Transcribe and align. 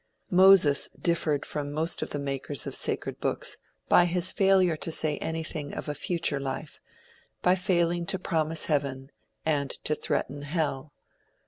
Moses 0.31 0.89
differed 0.99 1.45
from 1.45 1.71
most 1.71 2.01
of 2.01 2.09
the 2.09 2.17
makers 2.17 2.65
of 2.65 2.73
sacred 2.73 3.19
books 3.19 3.57
by 3.87 4.05
his 4.05 4.31
failure 4.31 4.75
to 4.77 4.91
say 4.91 5.19
anything 5.19 5.75
of 5.75 5.87
a 5.87 5.93
future 5.93 6.39
life, 6.39 6.79
by 7.43 7.53
failing 7.53 8.07
to 8.07 8.17
promise 8.17 8.65
heaven, 8.65 9.11
and 9.45 9.69
to 9.69 9.93
threaten 9.93 10.41
hell. 10.41 10.91